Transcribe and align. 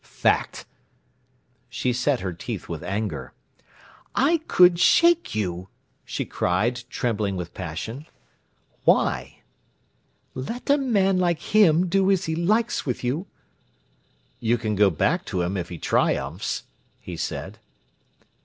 "Fact!" 0.03 0.65
She 1.69 1.93
set 1.93 2.21
her 2.21 2.33
teeth 2.33 2.67
with 2.67 2.81
anger. 2.83 3.33
"I 4.15 4.39
could 4.47 4.79
shake 4.79 5.35
you!" 5.35 5.69
she 6.03 6.25
cried, 6.25 6.85
trembling 6.89 7.35
with 7.37 7.53
passion. 7.53 8.07
"Why?" 8.83 9.43
"Let 10.33 10.71
a 10.71 10.79
man 10.79 11.19
like 11.19 11.53
him 11.53 11.85
do 11.85 12.09
as 12.09 12.25
he 12.25 12.35
likes 12.35 12.83
with 12.83 13.03
you." 13.03 13.27
"You 14.39 14.57
can 14.57 14.73
go 14.73 14.89
back 14.89 15.23
to 15.25 15.43
him 15.43 15.55
if 15.55 15.69
he 15.69 15.77
triumphs," 15.77 16.63
he 16.99 17.15
said. 17.15 17.59